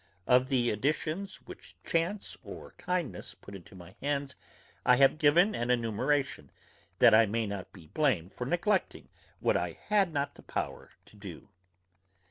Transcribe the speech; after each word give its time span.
Of 0.25 0.49
the 0.49 0.71
editions 0.71 1.35
which 1.45 1.75
chance 1.83 2.35
or 2.43 2.71
kindness 2.79 3.35
put 3.35 3.53
into 3.53 3.75
my 3.75 3.95
hands 4.01 4.35
I 4.83 4.95
have 4.95 5.19
given 5.19 5.53
an 5.53 5.69
enumeration, 5.69 6.49
that 6.97 7.13
I 7.13 7.27
may 7.27 7.45
not 7.45 7.71
be 7.71 7.85
blamed 7.85 8.33
for 8.33 8.45
neglecting 8.47 9.09
what 9.41 9.55
I 9.55 9.73
had 9.73 10.11
not 10.11 10.33
the 10.33 10.41
power 10.41 10.89
to 11.05 11.15
do. 11.15 11.49